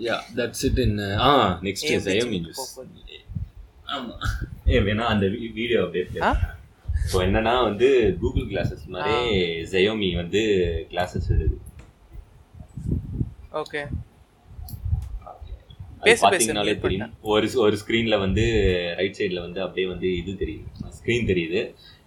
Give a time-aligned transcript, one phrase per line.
[0.00, 1.30] Yeah that's it in ah
[1.66, 3.18] next chip news போகுது.
[3.94, 4.14] ஆமா.
[4.68, 5.26] ஏ வேணா அந்த
[5.58, 6.30] வீடியோ அப்படியே ஆ?
[7.10, 7.88] ஸோ என்னன்னா வந்து
[8.20, 9.14] கூகுள் கிளாஸஸ் மாதிரி
[9.72, 10.40] Xiaomi வந்து
[10.92, 11.58] கிளாஸஸ் இருக்குது
[13.62, 13.80] ஓகே
[16.22, 17.10] பார்த்தீங்கனாலே தெரியும்.
[17.32, 18.44] ஒரு ஒரு ஸ்க்ரீன்ல வந்து
[19.00, 20.68] ரைட் சைடில் வந்து அப்படியே வந்து இது தெரியுது.
[20.98, 21.60] ஸ்க்ரீன் தெரியுது.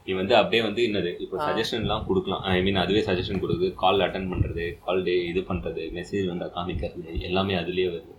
[0.07, 1.35] நீ வந்து அப்படியே வந்து என்னது இப்போ.
[1.45, 2.41] சஜஷன்லாம் கொடுக்கலாம்.
[2.49, 3.69] ஐ மீன் அதுவே சஜஷன் கொடுக்குது.
[3.75, 8.15] கால் அட்டன் பண்ணுறது கால் டே இது பண்ணுறது மெசேஜ் வந்து காமிக்கிறது எல்லாமே அதுலேயே வருது.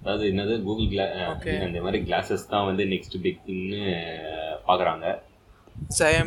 [0.00, 1.54] அதாவது என்னது கூகுள் கிளா Okay.
[1.64, 3.80] அந்த மாதிரி கிளாஸஸ் தான் வந்து நெக்ஸ்ட் பிக் திங்னு
[4.66, 5.06] பார்க்குறாங்க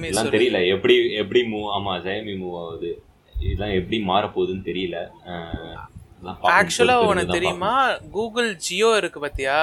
[0.07, 0.33] இதெல்லாம்.
[0.35, 0.59] தெரியல.
[0.73, 2.91] எப்படி எப்படி மூவ் ஆமாம் ஜெயமி மூவ் ஆகுது.
[3.35, 4.97] இதெல்லாம் எப்படி மாறப்போகுதுன்னு தெரியல.
[5.27, 5.77] அஹ்,
[6.09, 6.55] இதெல்லாம் பார்க்கணும்.
[6.57, 7.73] ஆக்சுவலா பொறுத்து உனக்கு தெரியுமா?
[8.11, 9.59] கூகுள் ஜியோ இருக்கு பாத்தியா?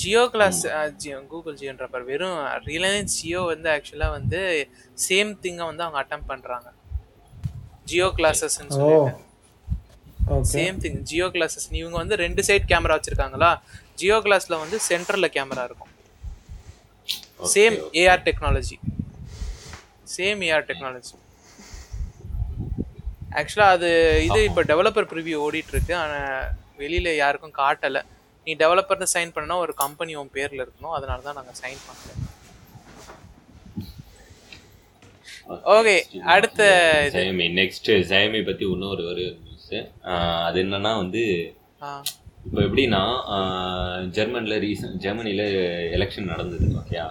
[0.00, 0.60] ஜியோ கிளாஸ்
[1.32, 2.38] கூகுள் ஜியோன்ற பாரு வெறும்
[2.68, 4.40] ரிலையன்ஸ் ஜியோ வந்து ஆக்சுவலா வந்து
[5.06, 6.68] சேம் திங்கை வந்து அவங்க அட்டம் பண்றாங்க.
[7.90, 8.76] ஜியோ கிளாஸஸ் ஓ.
[8.76, 9.30] சொல்லிட்டு.
[10.54, 13.50] சேம் திங் ஜியோ கிளாஸஸ் இவங்க வந்து ரெண்டு சைடு கேமரா வச்சிருக்காங்களா?
[14.00, 15.92] ஜியோ கிளாஸ்ல வந்து சென்டர்ல கேமரா இருக்கும்.
[17.54, 17.76] Same.
[18.02, 18.78] AR technology
[20.14, 21.14] same AR technology
[23.40, 23.90] ஆக்சுவலாக அது
[24.28, 25.94] இது இப்போ டெவலப்பர் ப்ரிவியூ ஓடிட்டு இருக்கு.
[26.02, 26.48] ஆனால்
[26.80, 28.02] வெளியில் யாருக்கும் காட்டலை.
[28.46, 30.94] நீ டெவலப்பர்னு சைன் பண்ணனா ஒரு கம்பெனி உன் பேரில் இருக்கணும்.
[30.96, 32.20] அதனால தான் நாங்கள் சைன் பண்ணல
[35.72, 35.96] Okay,
[36.32, 36.62] அடுத்த.
[37.14, 39.72] ஜெயமி நெக்ஸ்ட் ஜெயமி பத்தி இன்னொரு ஒரு நியூஸ்
[40.44, 41.22] அது என்னன்னா வந்து
[42.46, 43.00] இப்போ எப்படின்னா
[44.16, 45.44] ஜெர்மனில் ரீசன் ஜெர்மனியில்
[45.96, 47.06] எலெக்ஷன் நடந்தது ஓகேயா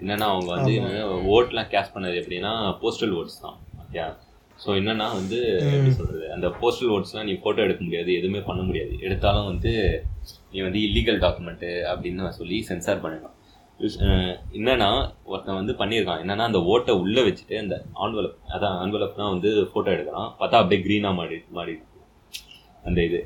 [0.00, 0.74] என்னன்னா அவங்க வந்து
[1.34, 4.06] ஓட்லாம் கேஷ் பண்ணது எப்படின்னா போஸ்டல் ஓட்ஸ் தான் ஓகேயா
[4.64, 6.32] ஸோ என்னன்னா வந்து எப்படி சொல்றது?
[6.32, 8.98] அந்த போஸ்டல் ஓட்ஸ்லாம் நீ ஃபோட்டோ எடுக்க முடியாது எதுவுமே பண்ண முடியாது.
[9.00, 9.72] எடுத்தாலும் வந்து
[10.50, 13.36] நீ வந்து இல்லீகல் டாக்குமெண்ட்டு அப்படின்னு சொல்லி சென்சார் பண்ணிடலாம்.
[13.80, 14.88] அஹ் என்னன்னா
[15.24, 16.20] ஒருத்தன் வந்து பண்ணியிருக்கான்.
[16.20, 20.82] என்னன்னா அந்த ஓட்டை உள்ளே வச்சுட்டு அந்த ஆன்வலப் அதான் ஆன்வலப் தான் வந்து ஃபோட்டோ எடுக்கிறான் பார்த்தா அப்படியே
[20.82, 21.74] க்ரீனாக மாறி மாறி
[22.84, 23.20] அந்த இது.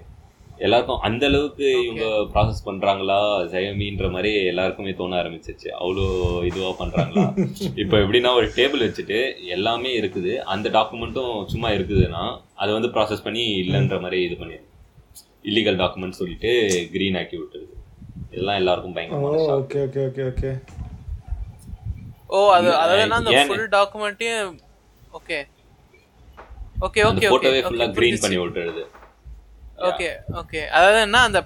[0.58, 3.18] எல்லாருக்கும் அந்த அளவுக்கு இவங்க ப்ராசஸ் பண்றாங்களா?
[3.52, 5.70] ஜெயமின்ற மாதிரி எல்லாருக்குமே தோண ஆரம்பிச்சிருச்சு.
[5.80, 6.04] அவ்வளோ
[6.48, 7.24] இதுவா பண்றாங்களா?
[7.82, 9.18] இப்போ எப்படின்னா ஒரு டேபிள் வச்சுட்டு
[9.56, 10.32] எல்லாமே இருக்குது.
[10.54, 12.24] அந்த டாக்குமெண்ட்டும் சும்மா இருக்குதுன்னா
[12.62, 14.70] அதை வந்து ப்ராசஸ் பண்ணி இல்லைன்ற மாதிரி இது பண்ணிடுது
[15.50, 16.50] இல்லீகல் டாக்குமெண்ட் சொல்லிட்டு
[16.92, 17.74] க்ரீன் ஆக்கி விட்டுருது.
[18.32, 19.42] இதெல்லாம் எல்லாருக்கும் பயங்கரமான.
[19.58, 20.52] ஓகே ஓகே ஓகே ஓகே
[22.28, 23.42] ஓ அது அதாவது அந்த?
[23.50, 24.54] ஃபுல் டாக்குமெண்ட்டையும்
[25.18, 25.38] ஓகே
[26.86, 28.84] ஓகே ஓகே போட்டோவே ஓகே ஃபுல்லா க்ரீன் பண்ணி விட்டுருது.
[29.78, 30.08] ஓகே
[30.40, 31.40] ஓகே அதாவது என்ன அந்த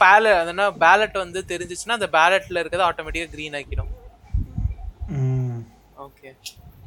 [0.00, 3.92] பேல அதுனா பேலட் வந்து தெரிஞ்சிச்சுன்னா அந்த பேலட்ல இருக்கிறது ஆட்டோமேட்டிக்கா க்ரீன் ஆக்கிடும்.
[5.16, 5.60] ம்.
[6.06, 6.30] ஓகே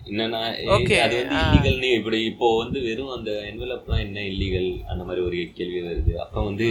[0.08, 0.40] என்னன்னா
[0.76, 1.40] Okay, அது வந்து.
[1.42, 6.14] இல்லீகல்னு இப்படி இப்போ வந்து வெறும் அந்த என்வலப்லாம் என்ன இல்லீகல் அந்த மாதிரி ஒரு கேள்வி வருது.
[6.18, 6.68] அப்போ வந்து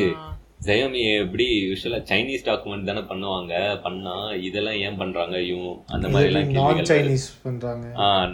[0.67, 3.53] ஜெயமி எப்படி யூஸ்வலாக சைனீஸ் டாக்குமெண்ட் தானே பண்ணுவாங்க?
[3.85, 4.15] பண்ணா
[4.49, 5.71] இதெல்லாம் ஏன் பண்றாங்க இவங்க?
[5.89, 7.87] அந்த நான் கேள்விகள் சைனீஸ் பண்றாங்க?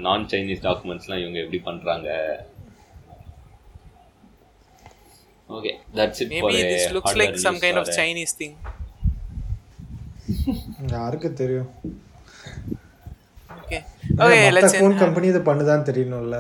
[0.07, 2.09] நான் சைனீஸ் டாக்குமெண்ட்ஸ்லாம் இவங்க எப்படி பண்றாங்க?
[5.49, 8.57] Okay that's it maybe this looks like some kind of Chinese thing
[10.95, 11.69] யாருக்கு தெரியும்?
[13.59, 13.79] Okay
[14.25, 16.39] okay let's phone company இதை பண்ணுதான்னு தெரியணும்ல.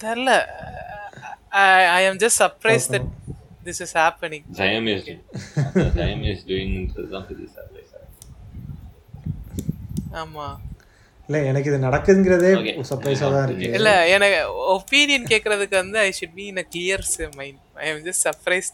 [0.00, 0.32] தெரியல
[1.96, 3.08] I am just surprise that
[3.66, 5.04] this is happening Jayam is
[5.98, 7.92] Jayam is டூயிங்ன்றது தான் பெரிய சர்ப்ரைஸ்
[10.22, 10.46] ஆமா.
[11.28, 12.50] இல்ல எனக்கு இது நடக்குதுங்கிறதே.
[12.90, 13.68] சர்ப்ரைஸா தான் இருக்கு.
[13.78, 14.38] இல்ல எனக்கு
[14.76, 17.04] ஒப்பீனியன் கேக்குறதுக்கு வந்து I should be in a clear
[17.36, 18.70] mind I am just surprise